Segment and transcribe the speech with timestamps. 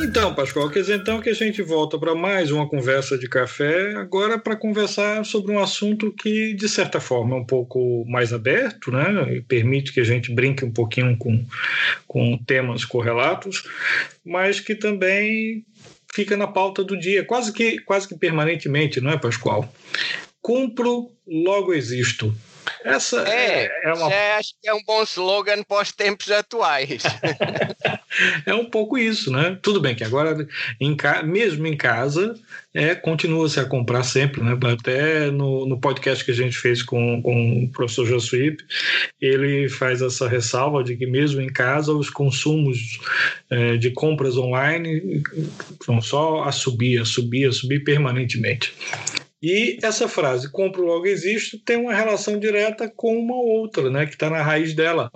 [0.00, 3.94] Então, Pascoal, quer dizer então que a gente volta para mais uma conversa de café,
[3.96, 8.92] agora para conversar sobre um assunto que, de certa forma, é um pouco mais aberto,
[8.92, 9.36] né?
[9.36, 11.44] E permite que a gente brinque um pouquinho com,
[12.06, 13.64] com temas correlatos,
[14.24, 15.64] mas que também
[16.14, 19.72] fica na pauta do dia, quase que, quase que permanentemente, não é, Pascoal?
[20.40, 22.34] Cumpro, logo existo.
[22.88, 24.06] Essa é, é uma...
[24.38, 27.02] acho que é um bom slogan para os tempos atuais.
[28.46, 29.58] é um pouco isso, né?
[29.62, 30.46] Tudo bem que agora,
[30.80, 31.22] em ca...
[31.22, 32.34] mesmo em casa,
[32.74, 34.56] é, continua-se a comprar sempre, né?
[34.72, 38.64] Até no, no podcast que a gente fez com, com o professor Josuípe,
[39.20, 43.00] ele faz essa ressalva de que mesmo em casa os consumos
[43.50, 45.22] é, de compras online
[45.86, 48.72] vão só a subir, a subir, a subir permanentemente.
[49.40, 54.12] E essa frase, compro logo existo, tem uma relação direta com uma outra, né, que
[54.12, 55.10] está na raiz dela.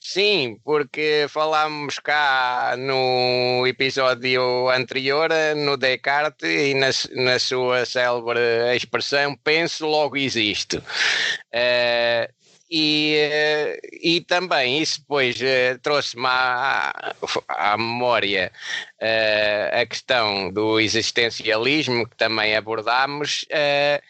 [0.00, 6.88] Sim, porque falámos cá no episódio anterior, no Descartes, e na,
[7.24, 8.40] na sua célebre
[8.74, 10.78] expressão, penso, logo existo.
[10.78, 12.37] Uh,
[12.70, 17.14] e, eh, e também isso depois uh, trouxe-me à,
[17.48, 18.52] à, memória
[19.00, 24.02] uh, a questão do existencialismo, que também abordámos, uh,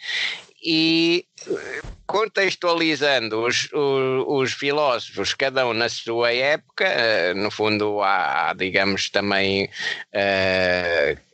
[0.61, 1.25] e
[2.06, 9.70] contextualizando os, os, os, filósofos, cada um na sua época, no fundo há, digamos, também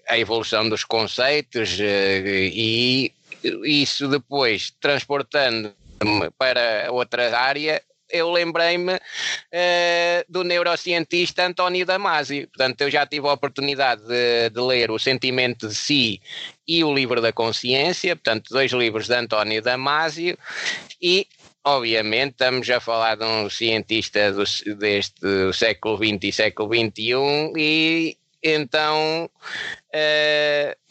[0.07, 3.15] a evolução dos conceitos e
[3.65, 5.75] isso depois transportando
[6.39, 12.47] para outra área, eu lembrei-me uh, do neurocientista António Damasio.
[12.49, 16.21] Portanto, eu já tive a oportunidade de, de, ler O Sentimento de Si
[16.67, 20.39] e O Livro da Consciência, portanto, dois livros de António Damasio,
[21.01, 21.27] e
[21.65, 24.45] obviamente estamos a falar de um cientista do,
[24.77, 29.31] deste século XX e século XXI, e então.
[29.95, 30.84] Uh,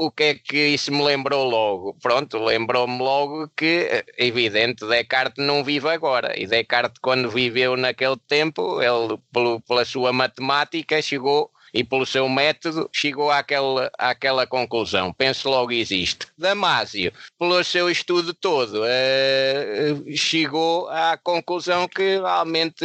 [0.00, 1.94] o que é que isso me lembrou logo?
[2.00, 6.32] Pronto, lembrou-me logo que, é evidente, Descartes não vive agora.
[6.40, 12.28] E Descartes, quando viveu naquele tempo, ele, pelo, pela sua matemática, chegou e pelo seu
[12.30, 15.12] método chegou àquela, àquela conclusão.
[15.12, 16.26] Penso logo existe.
[16.36, 22.84] Damásio, pelo seu estudo todo, uh, chegou à conclusão que realmente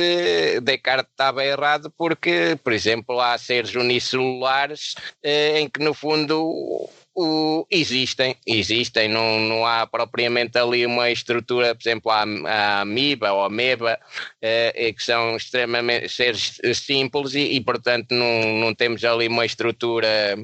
[0.61, 7.65] Descartes estava errado porque, por exemplo, há seres unicelulares uh, em que no fundo o,
[7.71, 13.43] existem, existem, não, não há propriamente ali uma estrutura, por exemplo, a, a amiba ou
[13.43, 13.97] a ameba,
[14.41, 20.37] eh, que são extremamente seres simples e, e, portanto, não, não temos ali uma estrutura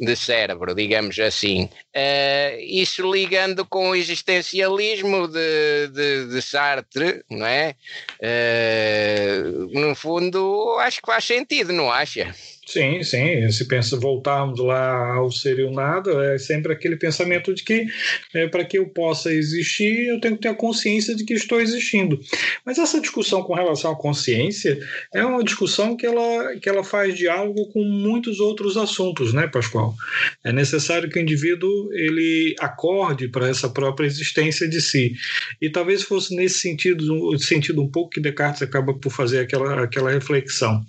[0.00, 1.64] de cérebro, digamos assim.
[1.94, 7.74] Uh, isso ligando com o existencialismo de, de, de Sartre, não é?
[8.18, 12.34] Uh, no fundo, acho que faz sentido, não acha?
[12.70, 13.50] Sim, sim.
[13.50, 17.84] Se pensa voltarmos lá ao ser e o nada, é sempre aquele pensamento de que
[18.32, 21.60] é, para que eu possa existir, eu tenho que ter a consciência de que estou
[21.60, 22.20] existindo.
[22.64, 24.78] Mas essa discussão com relação à consciência
[25.12, 29.96] é uma discussão que ela, que ela faz diálogo com muitos outros assuntos, né, Pascoal?
[30.44, 35.12] É necessário que o indivíduo ele acorde para essa própria existência de si.
[35.60, 40.12] E talvez fosse nesse sentido, sentido um pouco que Descartes acaba por fazer aquela, aquela
[40.12, 40.84] reflexão.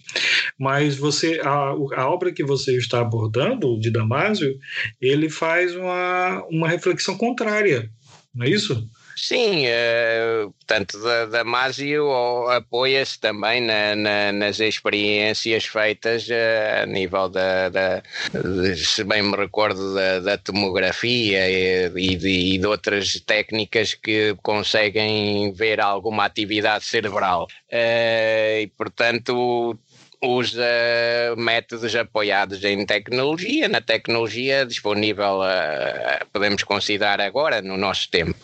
[0.60, 4.58] Mas você a, a, obra que você está abordando, de Damásio,
[5.00, 7.90] ele faz uma, uma reflexão contrária,
[8.34, 8.88] não é isso?
[9.16, 10.98] Sim, uh, portanto,
[11.30, 12.10] Damásio
[12.50, 18.04] apoia-se também na, na, nas experiências feitas uh, a nível da, da
[18.76, 24.36] se bem me recordo, da, da tomografia e, e, de, e, de, outras técnicas que
[24.42, 27.48] conseguem ver alguma atividade cerebral.
[27.72, 29.78] E, portanto,
[30.22, 30.64] usa
[31.38, 38.38] métodos apoiados em tecnologia, na tecnologia disponível, uh, podemos considerar agora, no nosso tempo.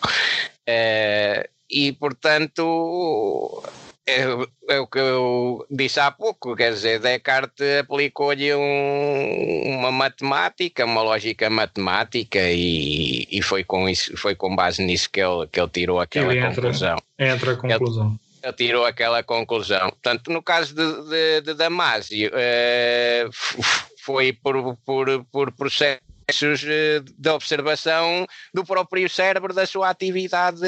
[0.68, 3.62] Uh, e, portanto,
[4.08, 4.22] é,
[4.70, 11.02] é, o que eu disse há pouco, quer dizer, Descartes aplicou-lhe um, uma matemática, uma
[11.02, 15.68] lógica matemática e, e, foi, com isso, foi com base nisso que ele, que ele
[15.68, 16.96] tirou aquela ele entra, conclusão.
[17.18, 18.06] Entra a conclusão.
[18.06, 19.90] Ele tirou aquela conclusão.
[19.90, 23.30] Portanto, no caso de, de, de Damásio, uh,
[24.00, 30.60] foi por, por, por processo processos eh, de observação do próprio cérebro, da sua atividade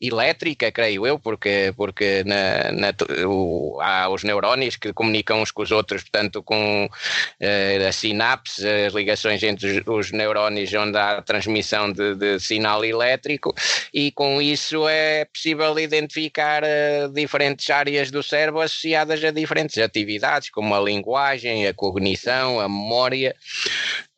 [0.00, 2.94] elétrica, creio eu, porque, porque na, na,
[3.26, 8.66] o, há os neurónios que comunicam uns com os outros, portanto, com uh, a sinapse,
[8.66, 13.54] as ligações entre os, os neurónios onde há transmissão de, de, sinal elétrico,
[13.92, 20.48] e com isso é possível identificar uh, diferentes áreas do cérebro associadas a diferentes atividades,
[20.50, 23.34] como a linguagem, a cognição, a memória.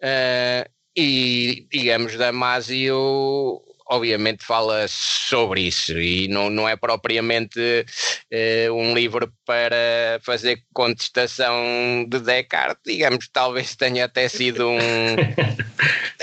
[0.02, 8.95] Uh, e, digamos, Damasio obviamente fala sobre isso e não, não é propriamente uh, um
[8.95, 14.79] livro para fazer contestação de Descartes, digamos, talvez tenha até sido um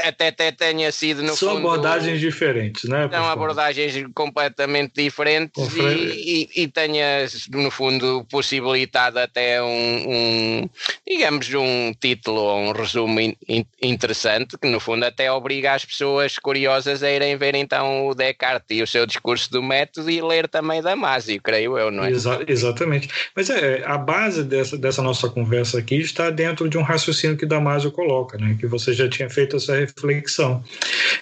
[0.04, 3.10] até, até tenha sido no São fundo, abordagens diferentes, né?
[3.12, 10.70] São abordagens completamente diferentes e, e, e, tenha no fundo possibilitado até um, um
[11.08, 15.86] digamos um título ou um resumo in, in, interessante que no fundo até obriga as
[15.86, 20.21] pessoas curiosas a irem ver então o Descartes e o seu discurso do método e
[20.21, 22.12] ler também Damasio, creio eu, não é?
[22.12, 23.09] Exa exatamente.
[23.36, 27.45] Mas é, a base dessa, dessa nossa conversa aqui está dentro de um raciocínio que
[27.45, 28.57] Damasio coloca, né?
[28.59, 30.63] Que você já tinha feito essa reflexão,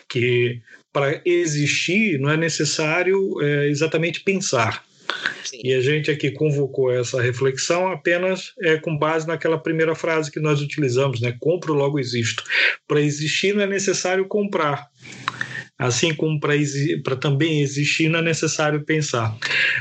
[0.08, 0.62] que
[0.92, 4.84] para existir não é necessário é, exatamente pensar.
[5.44, 5.60] Sim.
[5.64, 10.40] E a gente aqui convocou essa reflexão apenas é, com base naquela primeira frase que
[10.40, 11.36] nós utilizamos, né?
[11.40, 12.44] Compro, logo existo.
[12.88, 14.90] Para existir não é necessário comprar.
[15.78, 19.36] Assim como para também existir não é necessário pensar.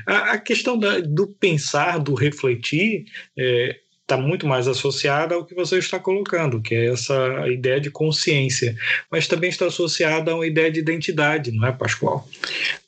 [0.06, 3.04] A, a questão da, do pensar, do refletir,
[3.38, 7.90] é, está muito mais associada ao que você está colocando, que é essa ideia de
[7.90, 8.76] consciência,
[9.10, 12.28] mas também está associada a uma ideia de identidade, não é, Pascoal?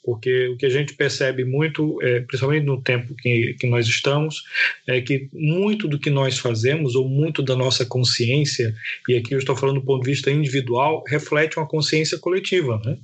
[0.05, 4.45] Porque o que a gente percebe muito, é, principalmente no tempo que, que nós estamos,
[4.87, 8.75] é que muito do que nós fazemos, ou muito da nossa consciência,
[9.09, 12.99] e aqui eu estou falando do ponto de vista individual, reflete uma consciência coletiva, né?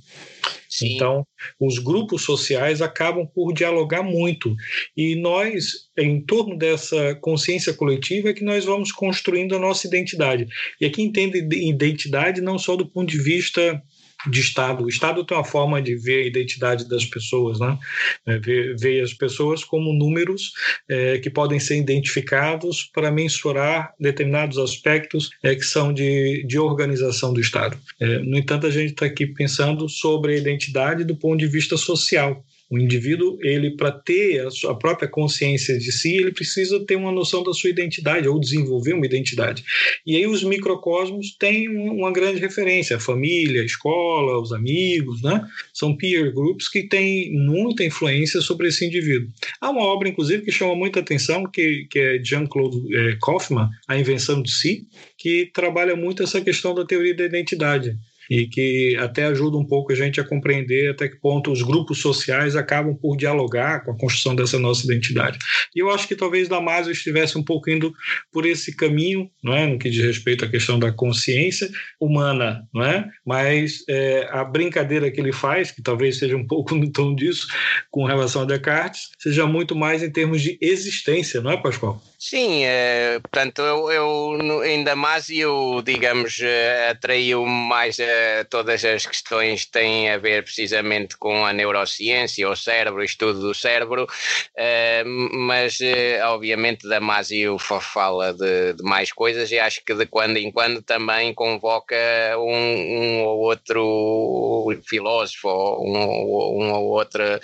[0.73, 0.95] Sim.
[0.95, 1.23] Então,
[1.59, 4.55] os grupos sociais acabam por dialogar muito.
[4.97, 10.47] E nós, em torno dessa consciência coletiva, é que nós vamos construindo a nossa identidade.
[10.81, 13.79] E aqui entende identidade não só do ponto de vista
[14.27, 14.83] de Estado.
[14.83, 17.77] O Estado tem uma forma de ver a identidade das pessoas, né?
[18.25, 20.53] É, ver, ver as pessoas como números
[20.89, 27.33] é, que podem ser identificados para mensurar determinados aspectos é, que são de, de organização
[27.33, 27.77] do Estado.
[27.99, 31.77] É, no entanto, a gente está aqui pensando sobre a identidade do ponto de vista
[31.77, 32.43] social.
[32.73, 37.11] O indivíduo, ele para ter a sua própria consciência de si, ele precisa ter uma
[37.11, 39.63] noção da sua identidade ou desenvolver uma identidade.
[40.03, 45.47] E aí os microcosmos têm uma grande referência, a família, a escola, os amigos, né?
[45.71, 49.29] São peer groups que têm muita influência sobre esse indivíduo.
[49.61, 53.99] Há uma obra, inclusive, que chama muita atenção, que, que é Jean-Claude é, Kaufmann, A
[53.99, 57.95] Invenção de Si, que trabalha muito essa questão da teoria da identidade
[58.29, 61.99] e que até ajuda um pouco a gente a compreender até que ponto os grupos
[61.99, 65.37] sociais acabam por dialogar com a construção dessa nossa identidade.
[65.75, 67.93] E eu acho que talvez Damasio estivesse um pouco indo
[68.31, 72.83] por esse caminho, não é, no que diz respeito à questão da consciência humana, não
[72.83, 73.05] é?
[73.25, 77.47] Mas é, a brincadeira que ele faz, que talvez seja um pouco no tom disso,
[77.91, 82.01] com relação a Descartes, seja muito mais em termos de existência, não é, Pascoal?
[82.17, 89.05] Sim, é, portanto, eu, eu ainda mais eu, digamos, eh, atraiu mais uh, todas as
[89.05, 94.03] questões que têm a ver precisamente com a neurociência, o cérebro, o estudo do cérebro,
[94.05, 100.37] uh, mas uh, obviamente Damasio fala de, de, mais coisas e acho que de quando
[100.37, 101.95] em quando também convoca
[102.37, 107.39] um, um ou outro filósofo um, um ou outra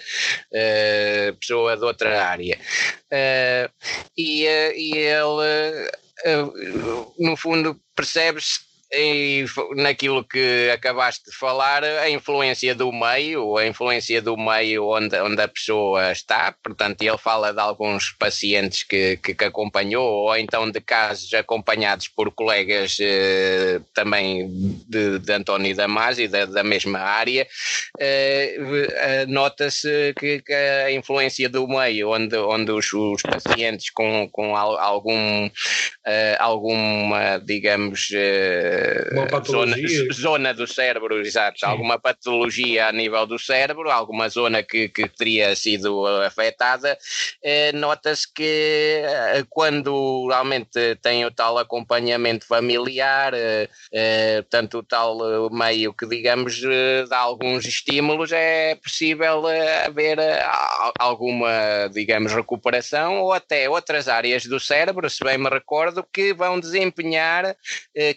[1.39, 2.60] pessoa de outra área.
[4.17, 5.89] e e ele,
[6.25, 6.46] eh,
[7.17, 14.22] no fundo, percebe-se e naquilo que acabaste de falar, a influência do meio, a influência
[14.22, 19.36] do meio onde, onde a pessoa está, portanto, ele fala de alguns pacientes que, que,
[19.36, 24.50] que acompanhou, ou então de casos acompanhados por colegas eh, também
[24.88, 27.48] de, de António Damasio, da, da mesma área,
[28.00, 34.27] eh, eh, nota-se que, que, a influência do meio, onde, onde os, os pacientes com,
[34.31, 35.50] com algum,
[36.05, 38.78] eh, alguma, digamos, eh,
[39.45, 39.75] zona,
[40.13, 41.65] zona, do cérebro, exato, Sim.
[41.65, 46.98] alguma patologia a nível do cérebro, alguma zona que, que teria sido afetada,
[47.43, 54.83] eh, nota-se que eh, quando realmente tem o tal acompanhamento familiar, eh, eh tanto o
[54.83, 59.43] tal eh, meio que digamos eh, dá alguns estímulos, é possível
[59.86, 60.19] haver
[61.00, 66.59] alguma, digamos, recuperação ou até outras áreas do cérebro, se bem me recordo, que vão
[66.59, 67.55] desempenhar,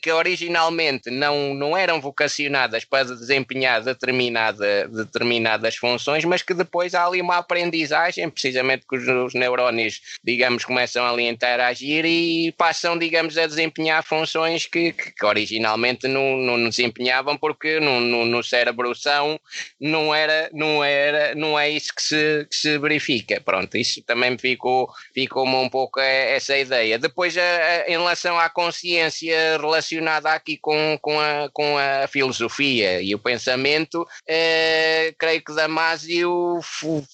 [0.00, 6.94] que originalmente originalmente não, não eram vocacionadas para desempenhar determinada, determinadas funções, mas que depois
[6.94, 12.52] há ali uma aprendizagem, precisamente que os, os neurónios, digamos, começam ali a interagir e
[12.52, 18.42] passam, digamos, a desempenhar funções que, que, originalmente não, não desempenhavam porque no, no, no
[18.42, 19.40] cérebro são
[19.80, 23.40] não era, não era, não é isso que se, que se verifica.
[23.40, 26.98] Pronto, isso também ficou, ficou-me um pouco essa ideia.
[26.98, 33.00] Depois, a, a, em relação à consciência relacionada aqui com, com, a, com a filosofia
[33.00, 36.60] e o pensamento, eh, creio que Damasio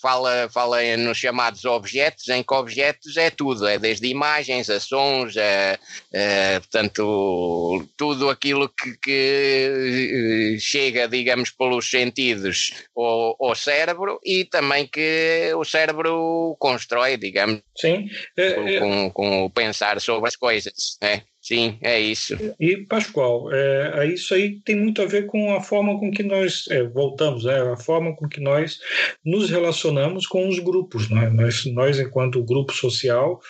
[0.00, 5.36] fala, fala nos chamados objetos, em que objetos é tudo, é desde imagens a sons,
[5.36, 14.18] a, a portanto, tudo aquilo que, que eh, chega, digamos, pelos sentidos ao, ao cérebro
[14.24, 18.08] e também que o cérebro constrói, digamos, Sim.
[18.36, 18.78] É, com, é...
[18.78, 20.96] com, com o pensar sobre as coisas.
[21.02, 21.22] É.
[21.48, 22.36] Sim, é isso.
[22.60, 26.66] E, Pascoal, é, isso aí tem muito a ver com a forma com que nós,
[26.68, 28.78] é, voltamos, né, a forma com que nós
[29.24, 31.08] nos relacionamos com os grupos.
[31.08, 31.30] Né?
[31.30, 33.40] Nós, nós, enquanto grupo social,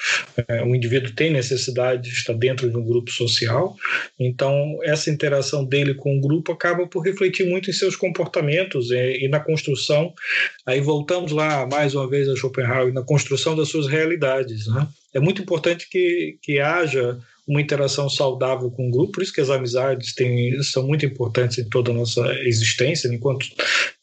[0.46, 3.74] é, o indivíduo tem necessidade de estar dentro de um grupo social,
[4.16, 9.24] então essa interação dele com o grupo acaba por refletir muito em seus comportamentos e,
[9.24, 10.14] e na construção,
[10.64, 14.68] aí voltamos lá mais uma vez a Schopenhauer, na construção das suas realidades.
[14.68, 14.86] Né?
[15.12, 19.40] É muito importante que, que haja uma interação saudável com o grupo, por isso que
[19.40, 23.46] as amizades têm, são muito importantes em toda a nossa existência, enquanto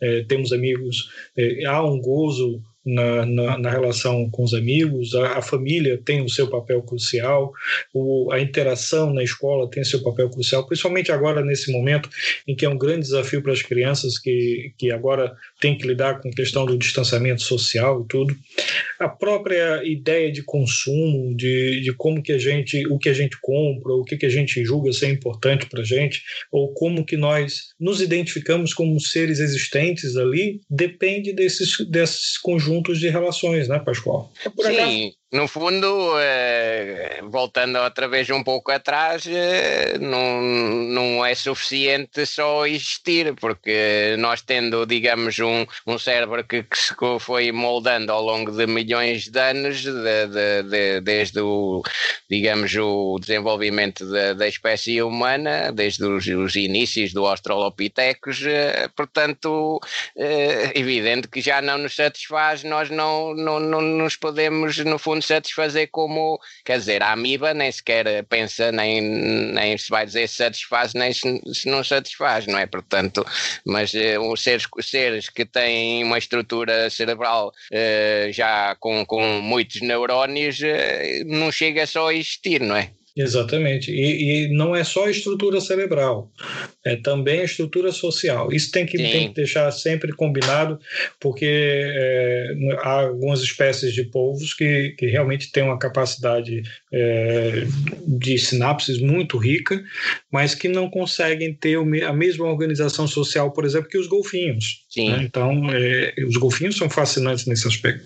[0.01, 5.39] é, temos amigos, é, há um gozo na, na, na, relação com os amigos, a,
[5.39, 7.51] a, família tem o seu papel crucial,
[7.93, 12.07] o, a interação na escola tem o seu papel crucial, principalmente agora nesse momento
[12.47, 15.35] em que é um grande desafio para as crianças que, que agora
[15.65, 18.35] tem que lidar com a questão do distanciamento social e tudo.
[18.99, 23.35] A própria ideia de consumo, de, de como que a gente, o que a gente
[23.41, 27.17] compra, o que, que a gente julga ser importante para a gente, ou como que
[27.17, 34.31] nós nos identificamos como seres existentes ali, depende desses, desses conjuntos de relações, né, Pascoal?
[34.45, 35.15] É Sim, acaso...
[35.35, 42.65] no fundo, eh, voltando outra vez um pouco atrás, eh, não, não é suficiente só
[42.65, 48.49] existir, porque nós tendo, digamos, um, um cérebro que, que se foi moldando ao longo
[48.49, 51.83] de milhões de anos, de, de, de, desde o,
[52.29, 59.81] digamos, o desenvolvimento da, espécie humana, desde os, os inícios do Australopithecus, eh, portanto,
[60.73, 65.89] evidente que já não nos satisfaz nós não, não, não nos podemos, no fundo, satisfazer
[65.91, 70.93] como, quer dizer, a amiba nem sequer pensa, nem, nem se vai dizer se satisfaz,
[70.93, 72.65] nem se, se não satisfaz, não é?
[72.65, 73.25] Portanto,
[73.65, 79.81] mas uh, os seres, seres que têm uma estrutura cerebral uh, já com, com muitos
[79.81, 82.91] neurónios, uh, não chega só a existir, não é?
[83.15, 83.91] Exatamente.
[83.91, 86.29] E, e, não é só a estrutura cerebral,
[86.83, 88.51] é também a estrutura social.
[88.51, 90.77] Isso tem que, tem que deixar sempre combinado,
[91.19, 97.65] porque é, há algumas espécies de povos que, que realmente têm uma capacidade é,
[98.05, 99.81] de sinapses muito rica,
[100.29, 104.83] mas que não conseguem ter a mesma organização social, por exemplo, que os golfinhos.
[104.97, 105.23] Né?
[105.23, 108.05] Então, é, os golfinhos são fascinantes nesse aspecto.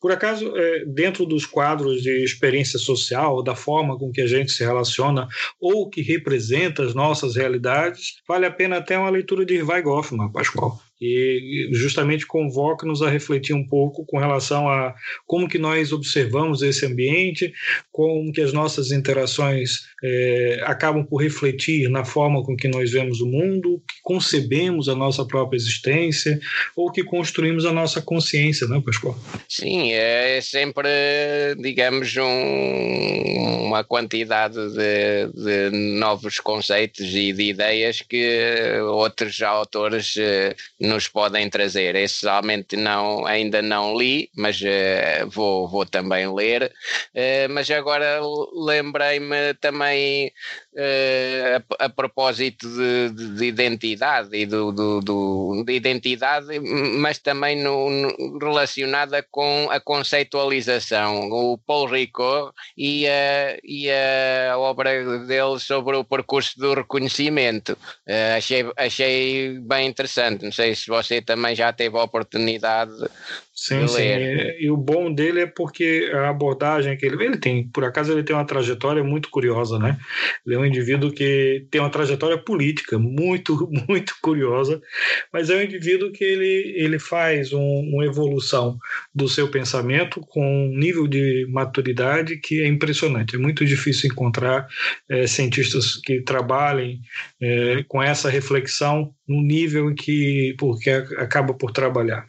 [0.00, 4.43] Por acaso, é, dentro dos quadros de experiência social, da forma com que a gente
[4.44, 5.26] gente se relaciona
[5.60, 10.30] ou que representa as nossas realidades, vale a pena até uma leitura de Irvai Goffman,
[10.30, 10.80] Pascoal.
[11.00, 14.94] E justamente convoca-nos a refletir um pouco com relação a
[15.26, 17.52] como que nós observamos esse ambiente,
[17.90, 23.22] como que as nossas interações é, acabam por refletir na forma com que nós vemos
[23.22, 26.38] o mundo, que concebemos a nossa própria existência
[26.76, 29.18] ou que construímos a nossa consciência, não é, Pascoal?
[29.48, 30.88] Sim, é sempre,
[31.58, 40.54] digamos, um, uma quantidade de, de, novos conceitos e de ideias que outros autores eh,
[40.78, 41.94] nos podem trazer.
[41.94, 46.70] Esse realmente não, ainda não li, mas uh, vou, vou também ler.
[47.14, 48.20] Uh, mas agora
[48.54, 50.32] lembrei-me também 哎。
[50.74, 56.58] Uh, a, a, propósito de, de, de, identidade e do, do, do, de identidade,
[56.98, 61.30] mas também no, no, relacionada com a conceitualização.
[61.30, 67.72] O Paul Ricoeur e a, e a obra dele sobre o percurso do reconhecimento.
[68.06, 70.44] Uh, achei, achei bem interessante.
[70.44, 72.92] Não sei se você também já teve a oportunidade
[73.54, 74.02] Sim, sim.
[74.02, 78.10] E, e, o bom dele é porque a abordagem que ele, ele tem, por acaso
[78.12, 79.96] ele tem uma trajetória muito curiosa, né?
[80.44, 84.80] Ele é um um indivíduo que tem uma trajetória política muito, muito curiosa,
[85.32, 88.76] mas é um indivíduo que ele, ele faz um, uma evolução
[89.14, 93.36] do seu pensamento com um nível de maturidade que é impressionante.
[93.36, 94.66] É muito difícil encontrar
[95.08, 97.00] é, cientistas que trabalhem
[97.40, 102.26] é, com essa reflexão no nível em que porque acaba por trabalhar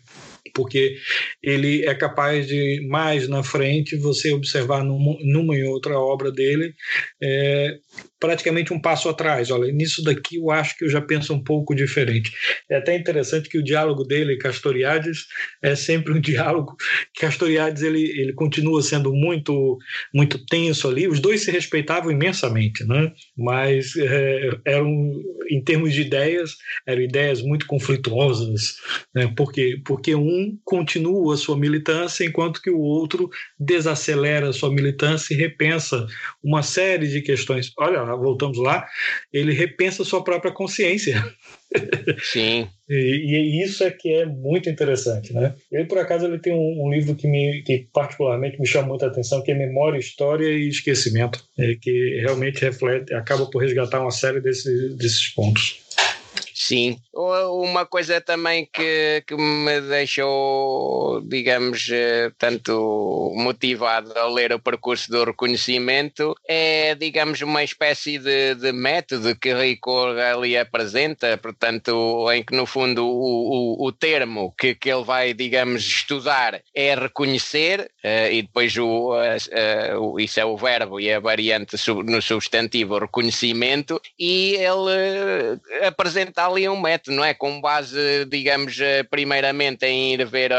[0.55, 0.95] porque
[1.43, 6.73] ele é capaz de mais na frente você observar numa, e outra obra dele
[7.21, 7.77] é,
[8.19, 9.51] praticamente um passo atrás.
[9.51, 12.31] Olha, nisso daqui eu acho que eu já penso um pouco diferente.
[12.69, 15.25] É até interessante que o diálogo dele Castoriades
[15.61, 16.75] é sempre um diálogo.
[17.19, 19.77] Castoriades ele, ele continua sendo muito
[20.13, 21.07] muito tenso ali.
[21.07, 23.11] Os dois se respeitavam imensamente, né?
[23.37, 25.11] Mas é, eram
[25.49, 26.55] em termos de ideias
[26.87, 28.75] eram ideias muito conflituosas,
[29.13, 29.31] né?
[29.35, 35.33] Porque porque um continua a sua militância enquanto que o outro desacelera a sua militância
[35.33, 36.05] e repensa
[36.43, 37.71] uma série de questões.
[37.77, 38.85] Olha, voltamos lá,
[39.31, 41.23] ele repensa sua própria consciência.
[42.21, 42.67] Sim.
[42.89, 45.53] e, e, isso é que é muito interessante, né?
[45.71, 49.07] Ele, por acaso, ele tem um, um, livro que, me, que particularmente me chama muita
[49.07, 54.11] atenção, que é Memória, História e Esquecimento, é, que realmente reflete, acaba por resgatar uma
[54.11, 55.84] série desse, desses pontos.
[56.67, 64.59] Sim, uma coisa também que, que me deixou, digamos, eh, tanto motivado a ler o
[64.59, 72.31] percurso do reconhecimento é, digamos, uma espécie de, de método que Ricoeur ali apresenta, portanto,
[72.31, 76.95] em que no fundo o, o, o termo que, que ele vai, digamos, estudar é
[76.95, 82.21] reconhecer, uh, e depois o, uh, uh, isso é o verbo e a variante no
[82.21, 87.33] substantivo reconhecimento, e ele apresenta ali um método, não é?
[87.33, 90.51] Com base, digamos, eh, primeiramente em ir ver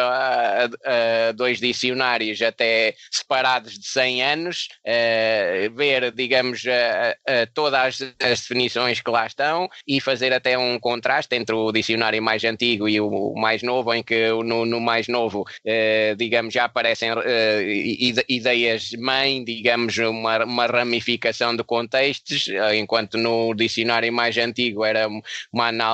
[1.34, 6.62] dois dicionários até separados de 100 anos, uh, ver, digamos,
[7.54, 12.22] todas as, as, definições que lá estão e fazer até um contraste entre o dicionário
[12.22, 16.64] mais antigo e o mais novo, em que no, no mais novo, uh, digamos, já
[16.64, 17.10] aparecem
[18.28, 25.08] ideias mãe, digamos, uma, uma ramificação de contextos, enquanto no dicionário mais antigo era
[25.52, 25.85] uma análise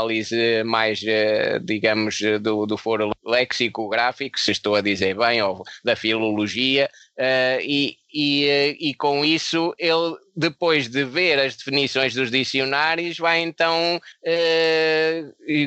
[0.64, 6.88] mais, eh, digamos, do, do foro lexicográfico, se estou a dizer bem, ou da filologia,
[7.18, 13.18] uh, e, e, eh, e com isso ele depois de ver as definições dos dicionários,
[13.18, 15.24] vai então eh,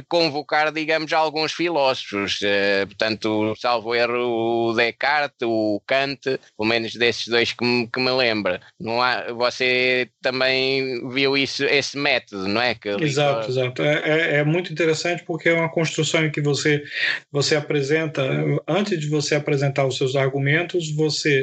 [0.08, 2.40] convocar, digamos, alguns filósofos.
[2.44, 8.00] Eh, portanto, salvo erro, o Descartes, o Kant, pelo menos desses dois que me, que
[8.00, 8.60] me lembra.
[8.80, 12.74] Não há, você também viu isso, esse método, não é?
[12.74, 13.84] Que exato, exato.
[13.84, 16.84] É, é, é, muito interessante porque é uma construção em que você,
[17.32, 18.24] você apresenta,
[18.68, 21.35] antes de você apresentar os seus argumentos, você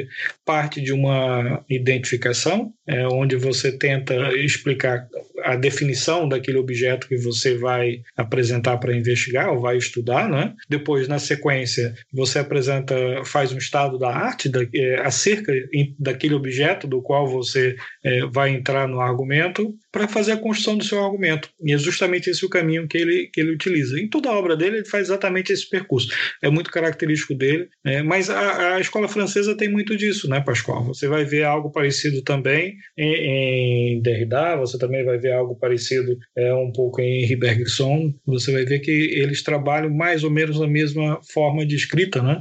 [0.45, 5.07] parte de uma identificação, é, onde você tenta explicar
[5.43, 10.53] a definição daquele objeto que você vai apresentar para investigar ou vai estudar, né?
[10.69, 15.51] Depois, na sequência, você apresenta, faz um estado da arte da, é, acerca
[15.99, 20.83] daquele objeto do qual você é, vai entrar no argumento para fazer a construção do
[20.83, 21.49] seu argumento.
[21.61, 23.99] E é justamente esse o caminho que ele, que ele utiliza.
[23.99, 26.09] Em toda a obra dele, ele faz exatamente esse percurso.
[26.41, 28.01] É muito característico dele, né?
[28.01, 30.83] mas a, a escola francesa tem muito disso, né, Pascoal?
[30.85, 36.17] Você vai ver algo parecido também em, em Derrida, você também vai ver algo parecido
[36.37, 40.61] é, um pouco em Henri Bergson, você vai ver que eles trabalham mais ou menos
[40.61, 42.39] a mesma forma de escrita, né?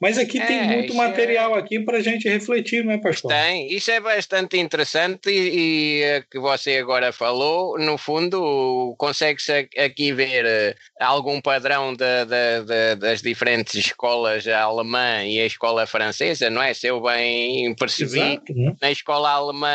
[0.00, 1.58] Mas aqui é, tem muito material é...
[1.58, 3.34] aqui para a gente refletir, não é, Pascoal?
[3.34, 9.68] Tem, isso é bastante interessante e, e é que você agora falou, no fundo, consegue-se
[9.78, 15.86] aqui ver eh, algum padrão de, de, de, das diferentes escolas alemã e a escola
[15.86, 16.74] francesa, não é?
[16.76, 18.76] Se eu bem percebi, Exato, né?
[18.80, 19.68] na escola alemã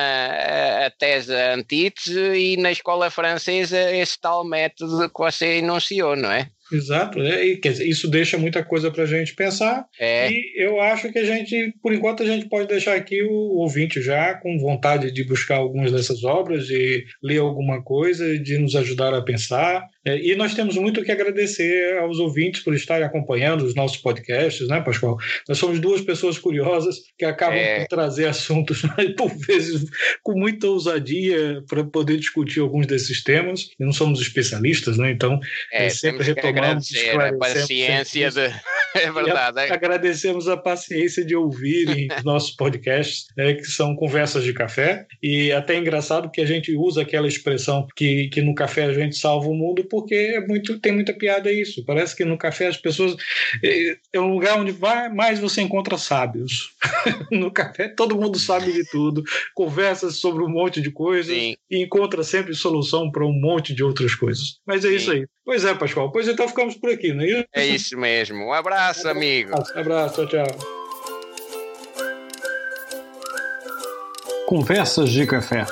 [0.85, 6.49] a tese antítese e na escola francesa esse tal método que você enunciou, não é?
[6.71, 9.85] Exato, e, quer dizer, isso deixa muita coisa para a gente pensar.
[9.99, 10.31] É.
[10.31, 14.01] E eu acho que a gente, por enquanto, a gente pode deixar aqui o ouvinte
[14.01, 19.13] já com vontade de buscar algumas dessas obras, de ler alguma coisa, de nos ajudar
[19.13, 19.83] a pensar.
[20.05, 24.67] É, e nós temos muito que agradecer aos ouvintes por estarem acompanhando os nossos podcasts,
[24.67, 25.17] né, Pascoal?
[25.47, 27.81] Nós somos duas pessoas curiosas que acabam é.
[27.81, 28.81] por trazer assuntos,
[29.15, 29.85] por vezes,
[30.23, 33.69] com muita ousadia para poder discutir alguns desses temas.
[33.79, 35.11] E não somos especialistas, né?
[35.11, 35.39] Então,
[35.71, 36.89] é, sempre retomamos.
[36.91, 38.53] Agradecer a paciência de
[38.95, 39.59] É verdade.
[39.59, 39.73] É.
[39.73, 45.05] Agradecemos a paciência de ouvirem nossos podcasts, né, que são conversas de café.
[45.21, 48.93] E até é engraçado que a gente usa aquela expressão que, que no café a
[48.93, 51.83] gente salva o mundo, porque é muito, tem muita piada isso.
[51.85, 53.15] Parece que no café as pessoas.
[53.63, 56.71] É, é um lugar onde vai, mais você encontra sábios.
[57.31, 59.23] no café todo mundo sabe de tudo,
[59.53, 61.55] conversa sobre um monte de coisas Sim.
[61.69, 64.59] e encontra sempre solução para um monte de outras coisas.
[64.65, 64.95] Mas é Sim.
[64.95, 65.25] isso aí.
[65.43, 66.11] Pois é, Pascoal.
[66.11, 67.45] Pois então ficamos por aqui, não é isso?
[67.53, 68.37] É isso mesmo.
[68.37, 69.53] Um abraço, amigo.
[69.75, 70.81] Um abraço, tchau, tchau.
[74.47, 75.65] Conversas de Café.